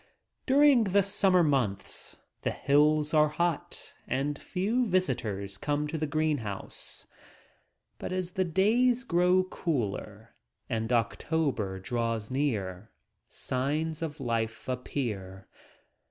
During 0.47 0.85
the 0.85 1.03
summer 1.03 1.43
months 1.43 2.17
the 2.41 2.49
hills 2.49 3.13
are 3.13 3.27
hot 3.29 3.93
and 4.07 4.41
few 4.41 4.87
visitors 4.87 5.59
come 5.59 5.85
to 5.89 5.95
the 5.95 6.07
green 6.07 6.39
house. 6.39 7.05
But 7.99 8.11
as 8.11 8.31
the 8.31 8.43
days 8.43 9.03
grow 9.03 9.43
cooler 9.43 10.33
and 10.67 10.91
October 10.91 11.77
draws 11.79 12.31
near, 12.31 12.89
signs 13.27 14.01
of 14.01 14.19
life 14.19 14.67
appear. 14.67 15.47